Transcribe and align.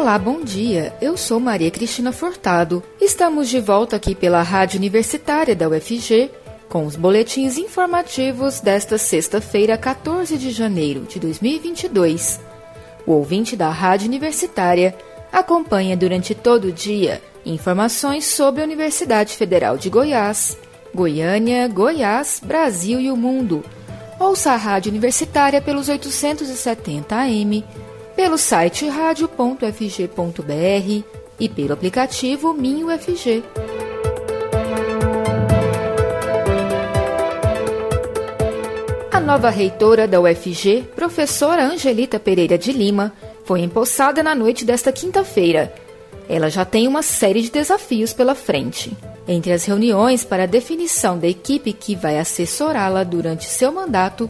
Olá, 0.00 0.18
bom 0.18 0.40
dia. 0.40 0.94
Eu 0.98 1.14
sou 1.14 1.38
Maria 1.38 1.70
Cristina 1.70 2.10
Furtado. 2.10 2.82
Estamos 2.98 3.50
de 3.50 3.60
volta 3.60 3.96
aqui 3.96 4.14
pela 4.14 4.40
Rádio 4.40 4.78
Universitária 4.78 5.54
da 5.54 5.68
UFG 5.68 6.30
com 6.70 6.86
os 6.86 6.96
boletins 6.96 7.58
informativos 7.58 8.60
desta 8.60 8.96
sexta-feira, 8.96 9.76
14 9.76 10.38
de 10.38 10.52
janeiro 10.52 11.02
de 11.02 11.20
2022. 11.20 12.40
O 13.06 13.12
ouvinte 13.12 13.54
da 13.54 13.68
Rádio 13.68 14.08
Universitária 14.08 14.96
acompanha 15.30 15.94
durante 15.94 16.34
todo 16.34 16.68
o 16.68 16.72
dia 16.72 17.20
informações 17.44 18.24
sobre 18.24 18.62
a 18.62 18.64
Universidade 18.64 19.36
Federal 19.36 19.76
de 19.76 19.90
Goiás, 19.90 20.56
Goiânia, 20.94 21.68
Goiás, 21.68 22.40
Brasil 22.42 22.98
e 22.98 23.10
o 23.10 23.16
mundo. 23.18 23.62
Ouça 24.18 24.52
a 24.52 24.56
Rádio 24.56 24.90
Universitária 24.90 25.60
pelos 25.60 25.90
870 25.90 27.14
AM, 27.14 27.62
pelo 28.20 28.36
site 28.36 28.86
radio.fg.br 28.86 29.64
e 31.40 31.48
pelo 31.48 31.72
aplicativo 31.72 32.52
MinUFG. 32.52 33.42
A 39.10 39.18
nova 39.20 39.48
reitora 39.48 40.06
da 40.06 40.20
UFG, 40.20 40.84
professora 40.94 41.64
Angelita 41.64 42.20
Pereira 42.20 42.58
de 42.58 42.72
Lima, 42.72 43.10
foi 43.46 43.60
empossada 43.60 44.22
na 44.22 44.34
noite 44.34 44.66
desta 44.66 44.92
quinta-feira. 44.92 45.72
Ela 46.28 46.50
já 46.50 46.66
tem 46.66 46.86
uma 46.86 47.00
série 47.00 47.40
de 47.40 47.50
desafios 47.50 48.12
pela 48.12 48.34
frente. 48.34 48.94
Entre 49.26 49.50
as 49.50 49.64
reuniões 49.64 50.24
para 50.24 50.42
a 50.42 50.46
definição 50.46 51.18
da 51.18 51.26
equipe 51.26 51.72
que 51.72 51.96
vai 51.96 52.18
assessorá-la 52.18 53.02
durante 53.02 53.46
seu 53.46 53.72
mandato, 53.72 54.28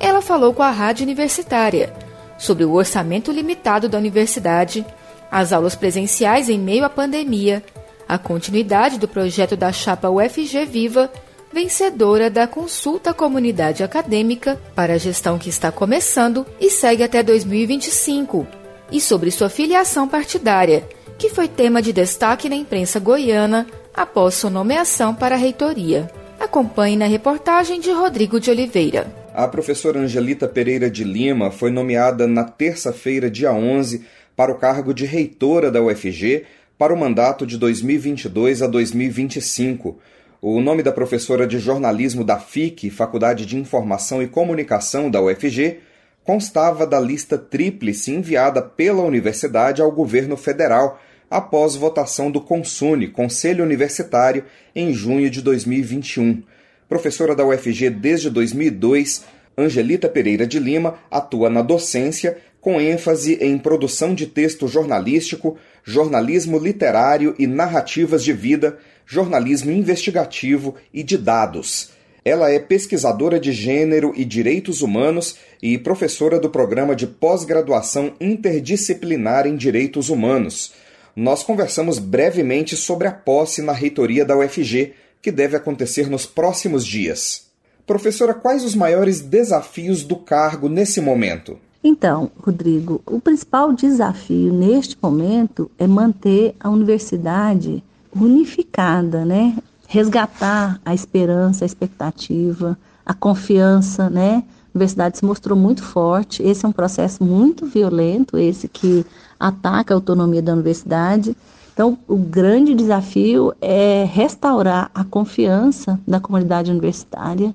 ela 0.00 0.20
falou 0.20 0.52
com 0.52 0.64
a 0.64 0.72
rádio 0.72 1.04
universitária 1.04 2.07
sobre 2.38 2.64
o 2.64 2.72
orçamento 2.72 3.32
limitado 3.32 3.88
da 3.88 3.98
universidade, 3.98 4.86
as 5.30 5.52
aulas 5.52 5.74
presenciais 5.74 6.48
em 6.48 6.58
meio 6.58 6.84
à 6.84 6.88
pandemia, 6.88 7.62
a 8.08 8.16
continuidade 8.16 8.98
do 8.98 9.06
projeto 9.06 9.56
da 9.56 9.70
chapa 9.70 10.08
UFG 10.08 10.64
Viva, 10.64 11.12
vencedora 11.52 12.30
da 12.30 12.46
consulta 12.46 13.10
à 13.10 13.14
comunidade 13.14 13.82
acadêmica 13.82 14.58
para 14.74 14.94
a 14.94 14.98
gestão 14.98 15.38
que 15.38 15.48
está 15.48 15.72
começando 15.72 16.46
e 16.60 16.70
segue 16.70 17.02
até 17.02 17.22
2025, 17.22 18.46
e 18.90 19.00
sobre 19.00 19.30
sua 19.30 19.50
filiação 19.50 20.08
partidária, 20.08 20.88
que 21.18 21.28
foi 21.28 21.48
tema 21.48 21.82
de 21.82 21.92
destaque 21.92 22.48
na 22.48 22.54
imprensa 22.54 23.00
goiana 23.00 23.66
após 23.92 24.34
sua 24.34 24.50
nomeação 24.50 25.14
para 25.14 25.34
a 25.34 25.38
reitoria. 25.38 26.10
Acompanhe 26.38 26.96
na 26.96 27.06
reportagem 27.06 27.80
de 27.80 27.90
Rodrigo 27.90 28.38
de 28.38 28.50
Oliveira. 28.50 29.17
A 29.38 29.46
professora 29.46 30.00
Angelita 30.00 30.48
Pereira 30.48 30.90
de 30.90 31.04
Lima 31.04 31.52
foi 31.52 31.70
nomeada 31.70 32.26
na 32.26 32.42
terça-feira, 32.42 33.30
dia 33.30 33.52
11, 33.52 34.04
para 34.34 34.50
o 34.50 34.56
cargo 34.56 34.92
de 34.92 35.06
reitora 35.06 35.70
da 35.70 35.80
UFG 35.80 36.44
para 36.76 36.92
o 36.92 36.96
mandato 36.96 37.46
de 37.46 37.56
2022 37.56 38.62
a 38.62 38.66
2025. 38.66 39.96
O 40.42 40.60
nome 40.60 40.82
da 40.82 40.90
professora 40.90 41.46
de 41.46 41.60
jornalismo 41.60 42.24
da 42.24 42.40
FIC, 42.40 42.90
Faculdade 42.90 43.46
de 43.46 43.56
Informação 43.56 44.20
e 44.20 44.26
Comunicação 44.26 45.08
da 45.08 45.22
UFG, 45.22 45.78
constava 46.24 46.84
da 46.84 46.98
lista 46.98 47.38
tríplice 47.38 48.12
enviada 48.12 48.60
pela 48.60 49.04
universidade 49.04 49.80
ao 49.80 49.92
governo 49.92 50.36
federal 50.36 51.00
após 51.30 51.76
votação 51.76 52.28
do 52.28 52.40
CONSUNE, 52.40 53.06
Conselho 53.06 53.62
Universitário, 53.62 54.44
em 54.74 54.92
junho 54.92 55.30
de 55.30 55.40
2021. 55.42 56.42
Professora 56.88 57.36
da 57.36 57.46
UFG 57.46 57.90
desde 57.90 58.30
2002, 58.30 59.24
Angelita 59.56 60.08
Pereira 60.08 60.46
de 60.46 60.58
Lima 60.58 60.98
atua 61.10 61.50
na 61.50 61.60
docência, 61.60 62.38
com 62.60 62.80
ênfase 62.80 63.34
em 63.42 63.58
produção 63.58 64.14
de 64.14 64.26
texto 64.26 64.66
jornalístico, 64.66 65.58
jornalismo 65.84 66.58
literário 66.58 67.34
e 67.38 67.46
narrativas 67.46 68.24
de 68.24 68.32
vida, 68.32 68.78
jornalismo 69.04 69.70
investigativo 69.70 70.76
e 70.92 71.02
de 71.02 71.18
dados. 71.18 71.90
Ela 72.24 72.50
é 72.50 72.58
pesquisadora 72.58 73.38
de 73.38 73.52
gênero 73.52 74.12
e 74.16 74.24
direitos 74.24 74.80
humanos 74.80 75.36
e 75.62 75.76
professora 75.76 76.40
do 76.40 76.48
programa 76.48 76.96
de 76.96 77.06
pós-graduação 77.06 78.14
interdisciplinar 78.18 79.46
em 79.46 79.56
direitos 79.56 80.08
humanos 80.08 80.72
nós 81.18 81.42
conversamos 81.42 81.98
brevemente 81.98 82.76
sobre 82.76 83.08
a 83.08 83.10
posse 83.10 83.60
na 83.60 83.72
reitoria 83.72 84.24
da 84.24 84.38
UFG, 84.38 84.92
que 85.20 85.32
deve 85.32 85.56
acontecer 85.56 86.08
nos 86.08 86.26
próximos 86.26 86.84
dias. 86.86 87.46
Professora, 87.86 88.34
quais 88.34 88.64
os 88.64 88.74
maiores 88.74 89.20
desafios 89.20 90.02
do 90.02 90.16
cargo 90.16 90.68
nesse 90.68 91.00
momento? 91.00 91.58
Então, 91.82 92.30
Rodrigo, 92.38 93.00
o 93.06 93.20
principal 93.20 93.72
desafio 93.72 94.52
neste 94.52 94.96
momento 95.00 95.70
é 95.78 95.86
manter 95.86 96.54
a 96.60 96.68
universidade 96.68 97.82
unificada, 98.14 99.24
né? 99.24 99.56
Resgatar 99.86 100.80
a 100.84 100.92
esperança, 100.92 101.64
a 101.64 101.66
expectativa, 101.66 102.76
a 103.06 103.14
confiança, 103.14 104.10
né? 104.10 104.44
A 104.44 104.70
universidade 104.74 105.18
se 105.18 105.24
mostrou 105.24 105.56
muito 105.56 105.82
forte. 105.82 106.42
Esse 106.42 106.66
é 106.66 106.68
um 106.68 106.72
processo 106.72 107.24
muito 107.24 107.64
violento, 107.64 108.36
esse 108.36 108.68
que 108.68 109.06
ataca 109.40 109.94
a 109.94 109.96
autonomia 109.96 110.42
da 110.42 110.52
universidade. 110.52 111.34
Então, 111.78 111.96
o 112.08 112.16
grande 112.16 112.74
desafio 112.74 113.52
é 113.60 114.02
restaurar 114.02 114.90
a 114.92 115.04
confiança 115.04 115.96
da 116.04 116.18
comunidade 116.18 116.72
universitária 116.72 117.54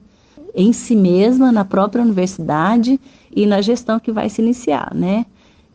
em 0.56 0.72
si 0.72 0.96
mesma, 0.96 1.52
na 1.52 1.66
própria 1.66 2.02
universidade 2.02 2.98
e 3.36 3.46
na 3.46 3.62
gestão 3.62 4.00
que 4.00 4.14
vai 4.14 4.30
se 4.30 4.42
iniciar, 4.42 4.94
né? 4.96 5.26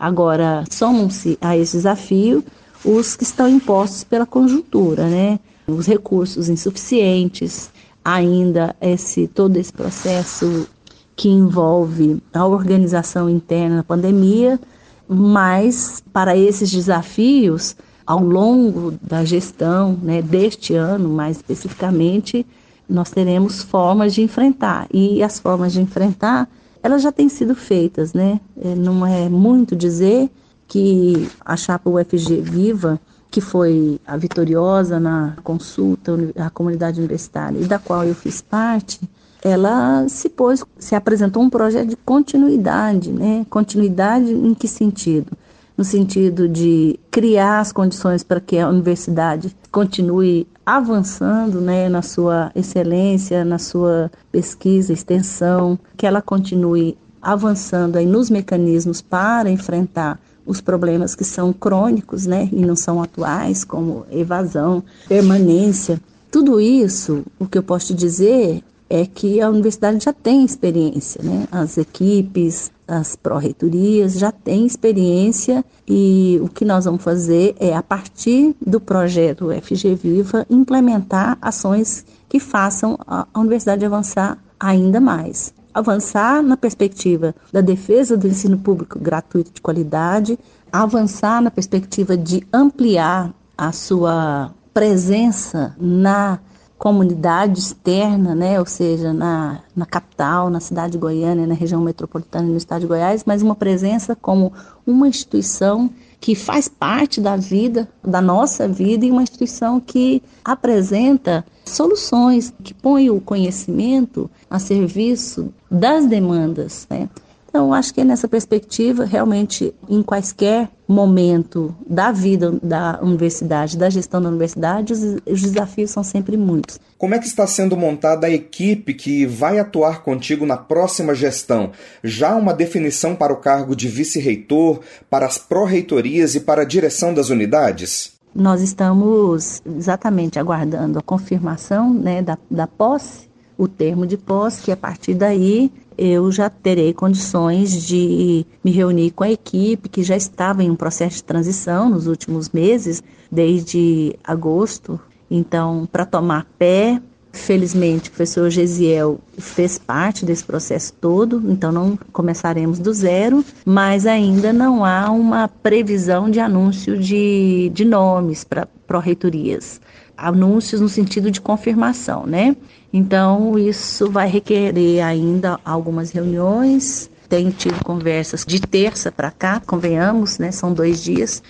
Agora, 0.00 0.64
somam-se 0.70 1.36
a 1.42 1.58
esse 1.58 1.76
desafio 1.76 2.42
os 2.82 3.16
que 3.16 3.22
estão 3.22 3.46
impostos 3.50 4.02
pela 4.02 4.24
conjuntura, 4.24 5.06
né? 5.08 5.38
Os 5.66 5.86
recursos 5.86 6.48
insuficientes, 6.48 7.70
ainda 8.02 8.74
esse 8.80 9.28
todo 9.28 9.58
esse 9.58 9.74
processo 9.74 10.66
que 11.14 11.28
envolve 11.28 12.22
a 12.32 12.46
organização 12.46 13.28
interna 13.28 13.76
da 13.76 13.84
pandemia, 13.84 14.58
mas 15.06 16.02
para 16.14 16.34
esses 16.34 16.70
desafios, 16.70 17.76
ao 18.08 18.24
longo 18.24 18.94
da 19.02 19.22
gestão 19.22 19.98
né, 20.02 20.22
deste 20.22 20.72
ano, 20.72 21.10
mais 21.10 21.36
especificamente, 21.36 22.46
nós 22.88 23.10
teremos 23.10 23.62
formas 23.62 24.14
de 24.14 24.22
enfrentar. 24.22 24.86
E 24.90 25.22
as 25.22 25.38
formas 25.38 25.74
de 25.74 25.82
enfrentar, 25.82 26.48
elas 26.82 27.02
já 27.02 27.12
têm 27.12 27.28
sido 27.28 27.54
feitas, 27.54 28.14
né? 28.14 28.40
É, 28.58 28.74
não 28.74 29.04
é 29.04 29.28
muito 29.28 29.76
dizer 29.76 30.30
que 30.66 31.28
a 31.44 31.54
chapa 31.54 31.90
UFG 31.90 32.40
Viva, 32.40 32.98
que 33.30 33.42
foi 33.42 34.00
a 34.06 34.16
vitoriosa 34.16 34.98
na 34.98 35.36
consulta 35.44 36.16
à 36.38 36.48
comunidade 36.48 36.98
universitária 37.00 37.58
e 37.58 37.66
da 37.66 37.78
qual 37.78 38.04
eu 38.04 38.14
fiz 38.14 38.40
parte, 38.40 39.00
ela 39.42 40.08
se 40.08 40.30
pôs, 40.30 40.64
se 40.78 40.94
apresentou 40.94 41.42
um 41.42 41.50
projeto 41.50 41.88
de 41.88 41.96
continuidade, 41.96 43.12
né? 43.12 43.44
Continuidade 43.50 44.32
em 44.32 44.54
que 44.54 44.66
sentido? 44.66 45.36
No 45.78 45.84
sentido 45.84 46.48
de 46.48 46.98
criar 47.08 47.60
as 47.60 47.70
condições 47.70 48.24
para 48.24 48.40
que 48.40 48.58
a 48.58 48.68
universidade 48.68 49.54
continue 49.70 50.44
avançando, 50.66 51.60
né, 51.60 51.88
na 51.88 52.02
sua 52.02 52.50
excelência, 52.52 53.44
na 53.44 53.60
sua 53.60 54.10
pesquisa, 54.32 54.92
extensão, 54.92 55.78
que 55.96 56.04
ela 56.04 56.20
continue 56.20 56.98
avançando 57.22 57.94
aí 57.94 58.04
nos 58.04 58.28
mecanismos 58.28 59.00
para 59.00 59.48
enfrentar 59.50 60.18
os 60.44 60.60
problemas 60.60 61.14
que 61.14 61.22
são 61.22 61.52
crônicos, 61.52 62.26
né, 62.26 62.48
e 62.50 62.66
não 62.66 62.74
são 62.74 63.00
atuais, 63.00 63.62
como 63.62 64.04
evasão, 64.10 64.82
permanência. 65.08 66.00
Tudo 66.28 66.60
isso, 66.60 67.24
o 67.38 67.46
que 67.46 67.56
eu 67.56 67.62
posso 67.62 67.86
te 67.86 67.94
dizer 67.94 68.64
é 68.90 69.04
que 69.04 69.40
a 69.40 69.50
universidade 69.50 70.04
já 70.04 70.12
tem 70.12 70.44
experiência, 70.44 71.22
né? 71.22 71.46
As 71.50 71.76
equipes, 71.76 72.70
as 72.86 73.14
pró-reitorias 73.14 74.14
já 74.18 74.32
têm 74.32 74.64
experiência 74.64 75.64
e 75.86 76.40
o 76.42 76.48
que 76.48 76.64
nós 76.64 76.86
vamos 76.86 77.02
fazer 77.02 77.54
é, 77.60 77.74
a 77.74 77.82
partir 77.82 78.54
do 78.66 78.80
projeto 78.80 79.50
FG 79.62 79.94
Viva, 79.94 80.46
implementar 80.48 81.36
ações 81.42 82.04
que 82.28 82.40
façam 82.40 82.98
a 83.06 83.26
universidade 83.36 83.84
avançar 83.84 84.38
ainda 84.58 85.00
mais. 85.00 85.52
Avançar 85.72 86.42
na 86.42 86.56
perspectiva 86.56 87.34
da 87.52 87.60
defesa 87.60 88.16
do 88.16 88.26
ensino 88.26 88.58
público 88.58 88.98
gratuito 88.98 89.52
de 89.52 89.60
qualidade, 89.60 90.38
avançar 90.72 91.42
na 91.42 91.50
perspectiva 91.50 92.16
de 92.16 92.42
ampliar 92.52 93.32
a 93.56 93.70
sua 93.70 94.50
presença 94.72 95.74
na 95.78 96.38
comunidade 96.78 97.58
externa, 97.58 98.34
né, 98.34 98.60
ou 98.60 98.64
seja, 98.64 99.12
na, 99.12 99.60
na 99.74 99.84
capital, 99.84 100.48
na 100.48 100.60
cidade 100.60 100.92
de 100.92 100.98
Goiânia, 100.98 101.46
na 101.46 101.54
região 101.54 101.80
metropolitana 101.80 102.46
no 102.46 102.56
estado 102.56 102.82
de 102.82 102.86
Goiás, 102.86 103.24
mas 103.26 103.42
uma 103.42 103.56
presença 103.56 104.14
como 104.14 104.52
uma 104.86 105.08
instituição 105.08 105.90
que 106.20 106.34
faz 106.34 106.68
parte 106.68 107.20
da 107.20 107.36
vida, 107.36 107.88
da 108.02 108.20
nossa 108.20 108.68
vida, 108.68 109.04
e 109.04 109.10
uma 109.10 109.22
instituição 109.22 109.80
que 109.80 110.22
apresenta 110.44 111.44
soluções, 111.64 112.52
que 112.62 112.74
põe 112.74 113.10
o 113.10 113.20
conhecimento 113.20 114.30
a 114.48 114.58
serviço 114.58 115.52
das 115.70 116.06
demandas. 116.06 116.86
Né? 116.88 117.08
Então, 117.48 117.72
acho 117.72 117.94
que 117.94 118.04
nessa 118.04 118.28
perspectiva, 118.28 119.06
realmente, 119.06 119.74
em 119.88 120.02
quaisquer 120.02 120.68
momento 120.86 121.74
da 121.86 122.12
vida 122.12 122.58
da 122.62 122.98
universidade, 123.02 123.76
da 123.76 123.88
gestão 123.88 124.20
da 124.20 124.28
universidade, 124.28 124.92
os, 124.92 125.02
os, 125.26 125.42
desafios 125.42 125.90
são 125.90 126.04
sempre 126.04 126.36
muitos. 126.36 126.78
Como 126.98 127.14
é 127.14 127.18
que 127.18 127.26
está 127.26 127.46
sendo 127.46 127.76
montada 127.76 128.26
a 128.26 128.30
equipe 128.30 128.92
que 128.92 129.24
vai 129.24 129.58
atuar 129.58 130.02
contigo 130.02 130.44
na 130.44 130.56
próxima 130.56 131.14
gestão? 131.14 131.72
Já 132.04 132.34
uma 132.36 132.52
definição 132.52 133.16
para 133.16 133.32
o 133.32 133.36
cargo 133.36 133.74
de 133.74 133.88
vice-reitor, 133.88 134.80
para 135.08 135.26
as 135.26 135.38
pró-reitorias 135.38 136.34
e 136.34 136.40
para 136.40 136.62
a 136.62 136.66
direção 136.66 137.14
das 137.14 137.30
unidades? 137.30 138.12
Nós 138.34 138.60
estamos 138.60 139.62
exatamente 139.66 140.38
aguardando 140.38 140.98
a 140.98 141.02
confirmação 141.02 141.92
né, 141.92 142.22
da, 142.22 142.38
da 142.50 142.66
posse, 142.66 143.28
o 143.56 143.66
termo 143.66 144.06
de 144.06 144.16
posse, 144.16 144.62
que 144.62 144.70
a 144.70 144.76
partir 144.76 145.14
daí 145.14 145.72
eu 145.98 146.30
já 146.30 146.48
terei 146.48 146.94
condições 146.94 147.84
de 147.84 148.46
me 148.62 148.70
reunir 148.70 149.10
com 149.10 149.24
a 149.24 149.30
equipe 149.30 149.88
que 149.88 150.04
já 150.04 150.16
estava 150.16 150.62
em 150.62 150.70
um 150.70 150.76
processo 150.76 151.16
de 151.16 151.24
transição 151.24 151.90
nos 151.90 152.06
últimos 152.06 152.50
meses, 152.50 153.02
desde 153.30 154.16
agosto. 154.22 155.00
Então, 155.28 155.88
para 155.90 156.06
tomar 156.06 156.46
pé, 156.56 157.02
felizmente 157.32 158.08
o 158.08 158.12
professor 158.12 158.48
Gesiel 158.48 159.18
fez 159.36 159.76
parte 159.76 160.24
desse 160.24 160.44
processo 160.44 160.92
todo, 160.94 161.42
então 161.50 161.72
não 161.72 161.98
começaremos 162.12 162.78
do 162.78 162.92
zero, 162.92 163.44
mas 163.64 164.06
ainda 164.06 164.52
não 164.52 164.84
há 164.84 165.10
uma 165.10 165.48
previsão 165.48 166.30
de 166.30 166.38
anúncio 166.40 166.96
de, 166.96 167.70
de 167.74 167.84
nomes 167.84 168.44
para 168.44 168.68
pró-reitorias 168.86 169.80
anúncios 170.18 170.80
no 170.80 170.88
sentido 170.88 171.30
de 171.30 171.40
confirmação, 171.40 172.26
né? 172.26 172.56
Então, 172.92 173.56
isso 173.56 174.10
vai 174.10 174.28
requerer 174.28 175.02
ainda 175.02 175.60
algumas 175.64 176.10
reuniões. 176.10 177.08
Tenho 177.28 177.52
tido 177.52 177.82
conversas 177.84 178.44
de 178.44 178.60
terça 178.60 179.12
para 179.12 179.30
cá, 179.30 179.62
convenhamos, 179.64 180.38
né? 180.38 180.50
São 180.50 180.72
dois 180.72 181.02
dias. 181.02 181.42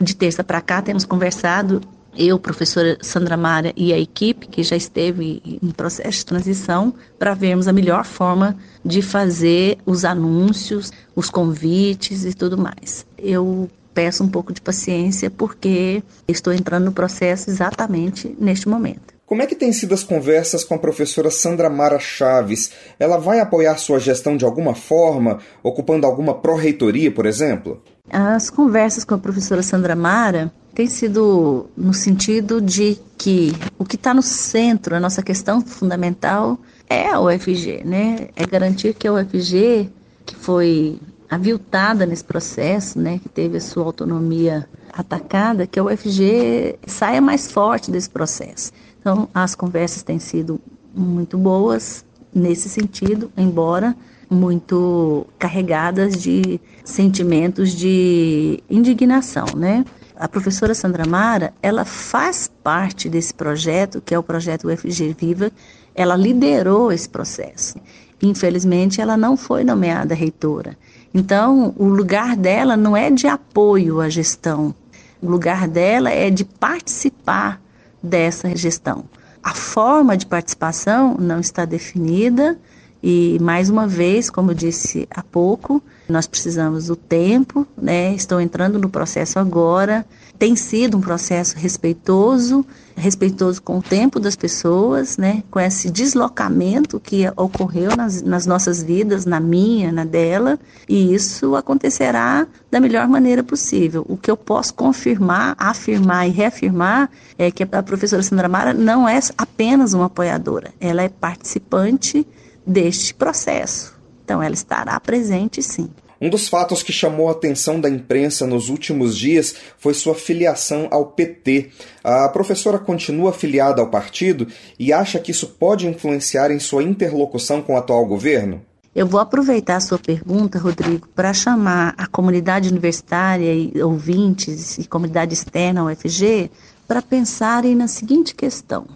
De 0.00 0.14
terça 0.14 0.44
para 0.44 0.60
cá, 0.60 0.80
temos 0.80 1.04
conversado, 1.04 1.80
eu, 2.16 2.38
professora 2.38 2.98
Sandra 3.00 3.36
Mara 3.36 3.72
e 3.76 3.92
a 3.92 3.98
equipe, 3.98 4.46
que 4.46 4.62
já 4.62 4.76
esteve 4.76 5.42
em 5.44 5.70
processo 5.70 6.18
de 6.18 6.26
transição, 6.26 6.94
para 7.18 7.34
vermos 7.34 7.66
a 7.66 7.72
melhor 7.72 8.04
forma 8.04 8.56
de 8.84 9.00
fazer 9.00 9.78
os 9.86 10.04
anúncios, 10.04 10.92
os 11.16 11.30
convites 11.30 12.24
e 12.24 12.34
tudo 12.34 12.58
mais. 12.58 13.06
Eu 13.16 13.70
peço 13.94 14.24
um 14.24 14.28
pouco 14.28 14.52
de 14.52 14.60
paciência 14.60 15.30
porque 15.30 16.02
estou 16.26 16.52
entrando 16.52 16.86
no 16.86 16.92
processo 16.92 17.50
exatamente 17.50 18.34
neste 18.38 18.68
momento. 18.68 19.12
Como 19.32 19.40
é 19.40 19.46
que 19.46 19.54
têm 19.54 19.72
sido 19.72 19.94
as 19.94 20.02
conversas 20.02 20.62
com 20.62 20.74
a 20.74 20.78
professora 20.78 21.30
Sandra 21.30 21.70
Mara 21.70 21.98
Chaves? 21.98 22.70
Ela 22.98 23.16
vai 23.16 23.40
apoiar 23.40 23.78
sua 23.78 23.98
gestão 23.98 24.36
de 24.36 24.44
alguma 24.44 24.74
forma, 24.74 25.38
ocupando 25.62 26.06
alguma 26.06 26.34
pró-reitoria, 26.34 27.10
por 27.10 27.24
exemplo? 27.24 27.82
As 28.10 28.50
conversas 28.50 29.04
com 29.04 29.14
a 29.14 29.18
professora 29.18 29.62
Sandra 29.62 29.96
Mara 29.96 30.52
têm 30.74 30.86
sido 30.86 31.70
no 31.74 31.94
sentido 31.94 32.60
de 32.60 32.98
que 33.16 33.52
o 33.78 33.86
que 33.86 33.96
está 33.96 34.12
no 34.12 34.20
centro, 34.22 34.94
a 34.94 35.00
nossa 35.00 35.22
questão 35.22 35.62
fundamental 35.62 36.58
é 36.86 37.08
a 37.08 37.18
UFG, 37.18 37.84
né? 37.86 38.28
É 38.36 38.44
garantir 38.44 38.92
que 38.92 39.08
a 39.08 39.14
UFG, 39.14 39.88
que 40.26 40.36
foi 40.36 40.98
aviltada 41.32 42.04
nesse 42.04 42.22
processo, 42.22 42.98
né, 42.98 43.18
que 43.18 43.26
teve 43.26 43.56
a 43.56 43.60
sua 43.60 43.84
autonomia 43.84 44.68
atacada, 44.92 45.66
que 45.66 45.80
a 45.80 45.84
UFG 45.84 46.78
saia 46.86 47.22
mais 47.22 47.50
forte 47.50 47.90
desse 47.90 48.10
processo. 48.10 48.70
Então, 49.00 49.26
as 49.32 49.54
conversas 49.54 50.02
têm 50.02 50.18
sido 50.18 50.60
muito 50.94 51.38
boas 51.38 52.04
nesse 52.34 52.68
sentido, 52.68 53.32
embora 53.34 53.96
muito 54.28 55.26
carregadas 55.38 56.22
de 56.22 56.60
sentimentos 56.84 57.70
de 57.70 58.62
indignação, 58.68 59.46
né? 59.56 59.86
A 60.14 60.28
professora 60.28 60.74
Sandra 60.74 61.06
Mara, 61.06 61.54
ela 61.62 61.86
faz 61.86 62.50
parte 62.62 63.08
desse 63.08 63.32
projeto, 63.32 64.02
que 64.02 64.14
é 64.14 64.18
o 64.18 64.22
projeto 64.22 64.68
UFG 64.68 65.16
Viva, 65.18 65.50
ela 65.94 66.14
liderou 66.14 66.92
esse 66.92 67.08
processo. 67.08 67.78
Infelizmente, 68.22 69.00
ela 69.00 69.16
não 69.16 69.36
foi 69.36 69.64
nomeada 69.64 70.14
reitora. 70.14 70.78
Então, 71.12 71.74
o 71.76 71.86
lugar 71.88 72.36
dela 72.36 72.76
não 72.76 72.96
é 72.96 73.10
de 73.10 73.26
apoio 73.26 74.00
à 74.00 74.08
gestão, 74.08 74.74
o 75.20 75.28
lugar 75.28 75.68
dela 75.68 76.10
é 76.10 76.30
de 76.30 76.44
participar 76.44 77.60
dessa 78.02 78.54
gestão. 78.56 79.04
A 79.42 79.54
forma 79.54 80.16
de 80.16 80.24
participação 80.24 81.16
não 81.18 81.40
está 81.40 81.64
definida 81.64 82.58
e, 83.02 83.38
mais 83.40 83.68
uma 83.68 83.86
vez, 83.86 84.30
como 84.30 84.52
eu 84.52 84.54
disse 84.54 85.08
há 85.10 85.22
pouco, 85.22 85.82
nós 86.08 86.26
precisamos 86.26 86.86
do 86.86 86.96
tempo, 86.96 87.66
né? 87.76 88.14
Estou 88.14 88.40
entrando 88.40 88.78
no 88.78 88.88
processo 88.88 89.38
agora. 89.38 90.06
Tem 90.38 90.56
sido 90.56 90.96
um 90.96 91.00
processo 91.00 91.56
respeitoso, 91.56 92.66
respeitoso 92.96 93.62
com 93.62 93.78
o 93.78 93.82
tempo 93.82 94.18
das 94.18 94.34
pessoas, 94.34 95.16
né? 95.16 95.44
Com 95.50 95.60
esse 95.60 95.88
deslocamento 95.88 96.98
que 96.98 97.28
ocorreu 97.36 97.94
nas, 97.96 98.22
nas 98.22 98.44
nossas 98.44 98.82
vidas, 98.82 99.24
na 99.24 99.38
minha, 99.38 99.92
na 99.92 100.04
dela, 100.04 100.58
e 100.88 101.14
isso 101.14 101.54
acontecerá 101.54 102.46
da 102.70 102.80
melhor 102.80 103.06
maneira 103.06 103.42
possível. 103.42 104.04
O 104.08 104.16
que 104.16 104.30
eu 104.30 104.36
posso 104.36 104.74
confirmar, 104.74 105.54
afirmar 105.56 106.26
e 106.26 106.30
reafirmar 106.30 107.08
é 107.38 107.50
que 107.50 107.62
a 107.62 107.82
professora 107.82 108.22
Sandra 108.22 108.48
Mara 108.48 108.74
não 108.74 109.08
é 109.08 109.20
apenas 109.38 109.92
uma 109.94 110.06
apoiadora, 110.06 110.72
ela 110.80 111.02
é 111.02 111.08
participante 111.08 112.26
deste 112.66 113.14
processo. 113.14 113.94
Então, 114.24 114.42
ela 114.42 114.54
estará 114.54 114.98
presente 114.98 115.62
sim. 115.62 115.90
Um 116.22 116.30
dos 116.30 116.46
fatos 116.46 116.84
que 116.84 116.92
chamou 116.92 117.28
a 117.28 117.32
atenção 117.32 117.80
da 117.80 117.90
imprensa 117.90 118.46
nos 118.46 118.68
últimos 118.68 119.18
dias 119.18 119.56
foi 119.76 119.92
sua 119.92 120.14
filiação 120.14 120.86
ao 120.88 121.06
PT. 121.06 121.70
A 122.04 122.28
professora 122.28 122.78
continua 122.78 123.30
afiliada 123.30 123.82
ao 123.82 123.88
partido 123.88 124.46
e 124.78 124.92
acha 124.92 125.18
que 125.18 125.32
isso 125.32 125.48
pode 125.48 125.88
influenciar 125.88 126.52
em 126.52 126.60
sua 126.60 126.84
interlocução 126.84 127.60
com 127.60 127.74
o 127.74 127.76
atual 127.76 128.06
governo? 128.06 128.62
Eu 128.94 129.04
vou 129.04 129.18
aproveitar 129.18 129.74
a 129.74 129.80
sua 129.80 129.98
pergunta, 129.98 130.60
Rodrigo, 130.60 131.08
para 131.08 131.34
chamar 131.34 131.92
a 131.98 132.06
comunidade 132.06 132.68
universitária 132.68 133.52
e 133.52 133.82
ouvintes 133.82 134.78
e 134.78 134.86
comunidade 134.86 135.34
externa 135.34 135.80
ao 135.80 135.88
UFG 135.88 136.52
para 136.86 137.02
pensarem 137.02 137.74
na 137.74 137.88
seguinte 137.88 138.32
questão. 138.32 138.86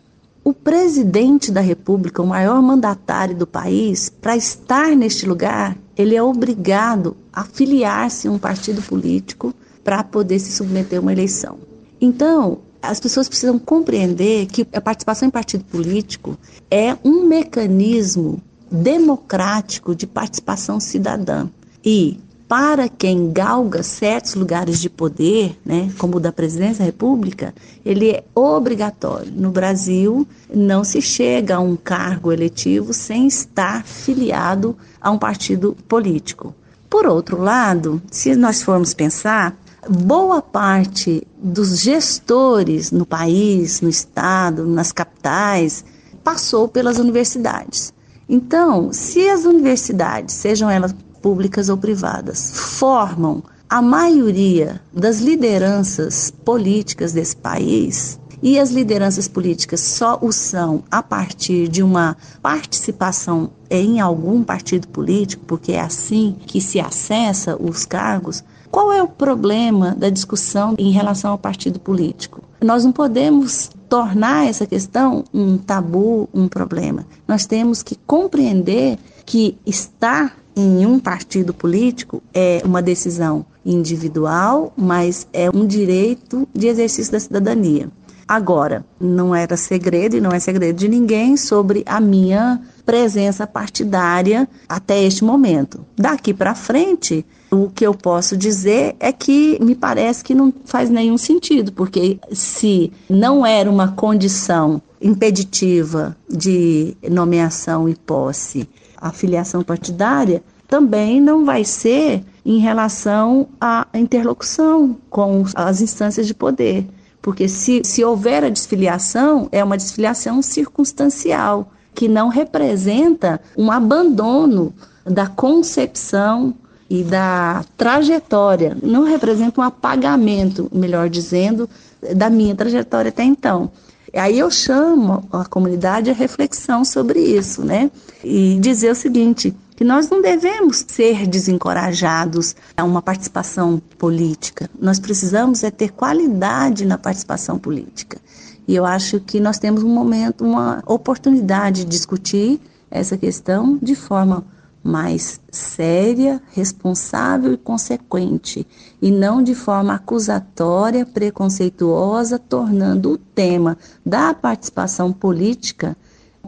O 0.45 0.53
presidente 0.53 1.51
da 1.51 1.61
República, 1.61 2.23
o 2.23 2.27
maior 2.27 2.63
mandatário 2.63 3.35
do 3.35 3.49
país, 3.49 4.09
para 4.09 4.37
estar 4.37 4.95
neste 4.95 5.27
lugar, 5.27 5.77
ele 5.97 6.15
é 6.15 6.23
obrigado 6.23 7.17
a 7.33 7.45
filiar-se 7.45 8.29
a 8.29 8.31
um 8.31 8.39
partido 8.39 8.83
político 8.83 9.55
para 9.83 10.03
poder 10.05 10.39
se 10.39 10.53
submeter 10.53 10.99
a 10.99 11.03
uma 11.03 11.13
eleição. 11.13 11.59
Então, 12.01 12.59
as 12.83 13.01
pessoas 13.01 13.29
precisam 13.29 13.59
compreender 13.59 14.47
que 14.47 14.67
a 14.73 14.81
participação 14.81 15.29
em 15.29 15.31
partido 15.31 15.65
político 15.65 16.37
é 16.71 16.97
um 17.05 17.25
mecanismo 17.25 18.41
democrático 18.71 19.95
de 19.95 20.07
participação 20.07 20.79
cidadã. 20.81 21.49
E 21.85 22.19
para 22.49 22.89
quem 22.89 23.33
galga 23.33 23.83
certos 23.83 24.35
lugares 24.35 24.81
de 24.81 24.89
poder, 24.89 25.59
né, 25.65 25.91
como 25.99 26.19
o 26.19 26.21
da 26.21 26.31
presidência 26.31 26.79
da 26.79 26.85
República, 26.85 27.53
ele 27.85 28.11
é 28.11 28.25
obrigatório. 28.35 29.33
No 29.33 29.51
Brasil, 29.51 30.27
não 30.53 30.85
se 30.85 31.03
chega 31.03 31.57
a 31.57 31.61
um 31.61 31.77
cargo 31.77 32.33
eletivo 32.33 32.93
sem 32.93 33.27
estar 33.27 33.85
filiado 33.85 34.77
a 35.01 35.11
um 35.11 35.19
partido 35.19 35.77
político. 35.89 36.55
Por 36.89 37.07
outro 37.07 37.41
lado, 37.41 38.01
se 38.11 38.37
nós 38.37 38.63
formos 38.63 38.95
pensar, 38.95 39.57
boa 39.89 40.41
parte 40.41 41.27
dos 41.37 41.81
gestores 41.81 42.93
no 42.93 43.05
país, 43.05 43.81
no 43.81 43.89
estado, 43.89 44.65
nas 44.67 44.93
capitais, 44.93 45.85
passou 46.23 46.69
pelas 46.69 46.99
universidades. 46.99 47.93
Então, 48.29 48.93
se 48.93 49.29
as 49.29 49.45
universidades, 49.45 50.35
sejam 50.35 50.69
elas 50.69 50.95
públicas 51.27 51.69
ou 51.69 51.77
privadas, 51.77 52.53
formam 52.55 53.43
a 53.69 53.83
maioria 53.83 54.81
das 54.95 55.19
lideranças 55.19 56.31
políticas 56.31 57.13
desse 57.13 57.37
país, 57.37 58.17
e 58.41 58.61
as 58.61 58.71
lideranças 58.71 59.27
políticas 59.27 59.81
só 59.81 60.21
o 60.23 60.31
são 60.31 60.85
a 60.89 61.03
partir 61.03 61.67
de 61.67 61.83
uma 61.83 62.17
participação 62.41 63.51
em 63.69 63.99
algum 63.99 64.45
partido 64.45 64.87
político, 64.87 65.43
porque 65.49 65.73
é 65.73 65.81
assim 65.81 66.37
que 66.47 66.61
se 66.61 66.79
acessa 66.79 67.61
os 67.61 67.85
cargos, 67.85 68.45
qual 68.71 68.93
é 68.93 69.03
o 69.03 69.09
problema 69.09 69.97
da 69.97 70.09
discussão 70.09 70.77
em 70.79 70.93
relação 70.93 71.33
ao 71.33 71.39
partido 71.39 71.81
político? 71.81 72.41
Nós 72.63 72.85
não 72.85 72.93
podemos 72.93 73.69
tornar 73.89 74.47
essa 74.47 74.65
questão 74.65 75.25
um 75.35 75.59
tabu, 75.59 76.29
um 76.33 76.47
problema. 76.47 77.05
Nós 77.27 77.47
temos 77.47 77.83
que 77.83 77.97
compreender 78.07 78.97
que 79.25 79.59
estar 79.67 80.46
em 80.57 80.87
um 80.87 80.99
partido 80.99 81.53
político 81.53 82.23
é 82.33 82.63
uma 82.65 82.81
decisão 82.81 83.45
individual, 83.65 84.73
mas 84.77 85.29
é 85.33 85.51
um 85.51 85.67
direito 85.67 86.49
de 86.55 86.69
exercício 86.69 87.13
da 87.13 87.21
cidadania. 87.21 87.91
Agora, 88.27 88.85
não 88.99 89.33
era 89.33 89.57
segredo 89.57 90.17
e 90.17 90.21
não 90.21 90.33
é 90.33 90.41
segredo 90.41 90.77
de 90.77 90.89
ninguém 90.89 91.37
sobre 91.37 91.85
a 91.87 92.01
minha 92.01 92.61
presença 92.85 93.47
partidária 93.47 94.49
até 94.69 95.01
este 95.05 95.23
momento. 95.23 95.85
Daqui 95.97 96.35
para 96.35 96.55
frente, 96.55 97.25
o 97.53 97.69
que 97.69 97.87
eu 97.87 97.95
posso 97.95 98.37
dizer 98.37 98.97
é 98.99 99.13
que 99.13 99.59
me 99.63 99.77
parece 99.77 100.25
que 100.25 100.35
não 100.35 100.53
faz 100.65 100.91
nenhum 100.91 101.17
sentido, 101.17 101.71
porque 101.73 102.19
se 102.33 102.93
não 103.09 103.47
era 103.47 103.71
uma 103.71 103.93
condição 103.93 104.83
impeditiva 105.01 106.17
de 106.29 106.97
nomeação 107.09 107.89
e 107.89 107.95
posse 107.95 108.69
a 108.97 109.13
filiação 109.13 109.63
partidária, 109.63 110.43
também 110.67 111.21
não 111.21 111.45
vai 111.45 111.65
ser 111.65 112.25
em 112.45 112.59
relação 112.59 113.49
à 113.61 113.87
interlocução 113.95 114.97
com 115.11 115.45
as 115.55 115.81
instâncias 115.81 116.27
de 116.27 116.35
poder. 116.35 116.87
Porque 117.21 117.49
se, 117.49 117.83
se 117.85 118.05
houver 118.05 118.45
a 118.45 118.49
desfiliação, 118.49 119.49
é 119.51 119.63
uma 119.63 119.77
desfiliação 119.77 120.41
circunstancial, 120.43 121.73
que 121.95 122.09
não 122.09 122.29
representa 122.29 123.41
um 123.57 123.71
abandono 123.71 124.73
da 125.05 125.27
concepção 125.27 126.55
e 126.89 127.03
da 127.03 127.65
trajetória, 127.77 128.77
não 128.83 129.03
representa 129.05 129.61
um 129.61 129.65
apagamento, 129.65 130.71
melhor 130.73 131.09
dizendo, 131.09 131.69
da 132.15 132.31
minha 132.31 132.55
trajetória 132.55 133.09
até 133.09 133.25
então. 133.25 133.71
Aí 134.15 134.39
eu 134.39 134.51
chamo 134.51 135.27
a 135.33 135.45
comunidade 135.45 136.11
a 136.11 136.15
reflexão 136.15 136.85
sobre 136.85 137.21
isso, 137.21 137.65
né? 137.65 137.91
E 138.23 138.59
dizer 138.61 138.91
o 138.91 138.95
seguinte: 138.95 139.55
que 139.77 139.85
nós 139.85 140.09
não 140.09 140.23
devemos 140.23 140.85
ser 140.89 141.27
desencorajados 141.27 142.57
a 142.77 142.83
uma 142.83 143.03
participação 143.03 143.81
política. 143.99 144.71
Nós 144.81 144.99
precisamos 144.99 145.63
é 145.63 145.71
ter 145.71 145.93
qualidade 145.93 146.87
na 146.87 146.97
participação 146.97 147.59
política. 147.59 148.19
E 148.67 148.75
eu 148.75 148.85
acho 148.85 149.21
que 149.21 149.39
nós 149.39 149.59
temos 149.59 149.83
um 149.83 149.89
momento, 149.89 150.45
uma 150.45 150.83
oportunidade 150.87 151.85
de 151.85 151.91
discutir 151.91 152.61
essa 152.91 153.17
questão 153.17 153.79
de 153.81 153.95
forma 153.95 154.45
mais 154.87 155.41
séria, 155.51 156.41
responsável 156.53 157.53
e 157.53 157.57
consequente, 157.57 158.67
e 159.03 159.11
não 159.11 159.43
de 159.43 159.55
forma 159.55 159.95
acusatória, 159.95 161.05
preconceituosa, 161.05 162.39
tornando 162.39 163.13
o 163.13 163.19
tema 163.19 163.77
da 164.05 164.33
participação 164.33 165.13
política 165.13 165.97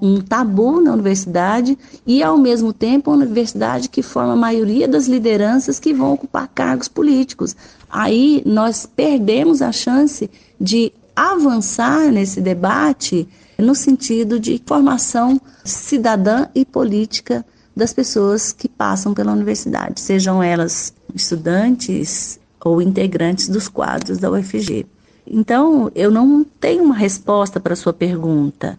um 0.01 0.21
tabu 0.21 0.81
na 0.81 0.93
universidade 0.93 1.77
e, 2.07 2.23
ao 2.23 2.39
mesmo 2.39 2.73
tempo, 2.73 3.11
uma 3.11 3.17
universidade 3.17 3.89
que 3.89 4.03
forma 4.03 4.35
a 4.35 4.37
maioria 4.37 4.87
das 4.87 5.07
lideranças 5.07 5.81
que 5.81 5.93
vão 5.93 6.13
ocupar 6.13 6.49
cargos 6.49 6.87
políticos. 6.89 7.57
Aí 7.91 8.43
nós 8.47 8.87
perdemos 8.87 9.61
a 9.61 9.73
chance 9.73 10.31
de 10.61 10.93
avançar 11.17 12.13
nesse 12.13 12.41
debate 12.41 13.29
no 13.59 13.75
sentido 13.75 14.39
de 14.39 14.63
formação 14.65 15.41
cidadã 15.65 16.47
e 16.55 16.65
política 16.65 17.45
das 17.79 17.93
pessoas 17.93 18.53
que 18.53 18.69
passam 18.69 19.15
pela 19.15 19.33
universidade, 19.33 20.01
sejam 20.01 20.43
elas 20.43 20.93
estudantes 21.15 22.41
ou 22.63 22.83
integrantes 22.83 23.49
dos 23.49 23.69
quadros 23.69 24.19
da 24.19 24.29
UFG. 24.29 24.85
Então, 25.25 25.91
eu 25.95 26.11
não 26.11 26.43
tenho 26.43 26.83
uma 26.83 26.97
resposta 26.97 27.61
para 27.61 27.77
sua 27.77 27.93
pergunta. 27.93 28.77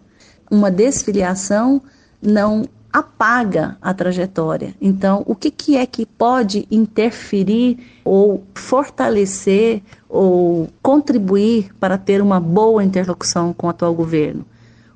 Uma 0.50 0.70
desfiliação 0.70 1.80
não 2.20 2.68
apaga 2.92 3.78
a 3.80 3.94
trajetória. 3.94 4.74
Então, 4.80 5.22
o 5.26 5.34
que, 5.34 5.50
que 5.50 5.76
é 5.78 5.86
que 5.86 6.04
pode 6.04 6.66
interferir 6.70 7.78
ou 8.04 8.44
fortalecer 8.54 9.80
ou 10.08 10.68
contribuir 10.82 11.72
para 11.80 11.96
ter 11.96 12.20
uma 12.20 12.38
boa 12.38 12.84
interlocução 12.84 13.54
com 13.54 13.66
o 13.66 13.70
atual 13.70 13.94
governo? 13.94 14.44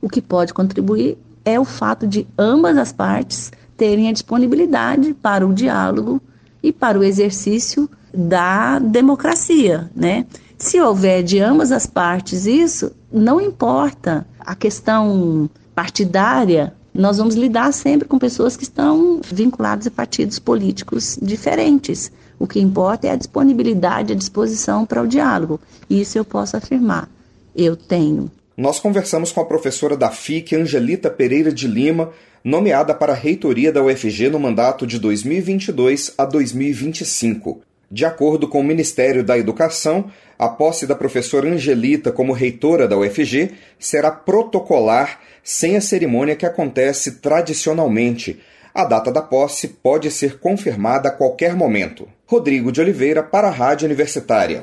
O 0.02 0.11
que 0.11 0.20
pode 0.20 0.52
contribuir 0.52 1.16
é 1.44 1.58
o 1.58 1.64
fato 1.64 2.06
de 2.06 2.26
ambas 2.37 2.76
as 2.76 2.92
partes 2.92 3.52
terem 3.76 4.09
a 4.09 4.12
disponibilidade 4.12 5.14
para 5.14 5.47
o 5.47 5.52
diálogo 5.52 6.21
e 6.62 6.73
para 6.73 6.99
o 6.99 7.04
exercício 7.04 7.88
da 8.12 8.78
democracia, 8.78 9.90
né? 9.95 10.26
Se 10.57 10.81
houver 10.81 11.23
de 11.23 11.40
ambas 11.40 11.73
as 11.73 11.85
partes 11.85 12.47
isso, 12.47 12.93
não 13.12 13.40
importa 13.40 14.26
a 14.40 14.54
questão 14.54 15.50
partidária, 15.75 16.73
nós 16.95 17.19
vamos 17.19 17.35
lidar 17.35 17.73
sempre 17.73 18.07
com 18.07 18.19
pessoas 18.19 18.57
que 18.57 18.62
estão 18.62 19.21
vinculadas 19.23 19.87
a 19.88 19.90
partidos 19.90 20.38
políticos 20.38 21.19
diferentes. 21.21 22.11
O 22.38 22.47
que 22.47 22.61
importa 22.61 23.09
é 23.09 23.11
a 23.11 23.16
disponibilidade, 23.16 24.12
a 24.12 24.16
disposição 24.16 24.87
para 24.87 25.02
o 25.02 25.09
diálogo. 25.09 25.61
Isso 25.90 26.16
eu 26.16 26.25
posso 26.25 26.57
afirmar. 26.57 27.09
Eu 27.54 27.76
tenho. 27.76 28.31
Nós 28.56 28.78
conversamos 28.78 29.32
com 29.32 29.40
a 29.40 29.44
professora 29.44 29.96
da 29.96 30.11
FIC, 30.11 30.54
Angelita 30.54 31.11
Pereira 31.11 31.52
de 31.52 31.66
Lima, 31.66 32.12
nomeada 32.44 32.94
para 32.94 33.12
a 33.12 33.16
reitoria 33.16 33.73
da 33.73 33.82
UFG 33.82 34.28
no 34.30 34.38
mandato 34.38 34.87
de 34.87 34.96
2022 35.00 36.14
a 36.16 36.25
2025. 36.25 37.62
De 37.90 38.04
acordo 38.04 38.46
com 38.46 38.61
o 38.61 38.64
Ministério 38.64 39.25
da 39.25 39.37
Educação, 39.37 40.08
a 40.38 40.49
posse 40.49 40.87
da 40.87 40.94
professora 40.94 41.49
Angelita 41.49 42.12
como 42.12 42.32
reitora 42.32 42.87
da 42.87 42.96
UFG 42.96 43.50
será 43.76 44.12
protocolar, 44.12 45.18
sem 45.42 45.76
a 45.76 45.80
cerimônia 45.80 46.37
que 46.37 46.46
acontece 46.46 47.16
tradicionalmente. 47.16 48.40
A 48.73 48.84
data 48.84 49.11
da 49.11 49.20
posse 49.20 49.66
pode 49.66 50.12
ser 50.12 50.38
confirmada 50.38 51.08
a 51.08 51.12
qualquer 51.12 51.56
momento. 51.56 52.08
Rodrigo 52.25 52.70
de 52.70 52.80
Oliveira 52.80 53.23
para 53.23 53.49
a 53.49 53.52
Rádio 53.52 53.87
Universitária. 53.87 54.62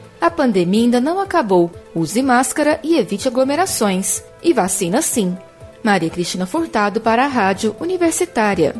A 0.21 0.29
pandemia 0.29 0.83
ainda 0.83 1.01
não 1.01 1.19
acabou. 1.19 1.71
Use 1.95 2.21
máscara 2.21 2.79
e 2.83 2.95
evite 2.95 3.27
aglomerações. 3.27 4.23
E 4.43 4.53
vacina 4.53 5.01
sim! 5.01 5.35
Maria 5.83 6.11
Cristina 6.11 6.45
Furtado 6.45 7.01
para 7.01 7.25
a 7.25 7.27
Rádio 7.27 7.75
Universitária. 7.79 8.75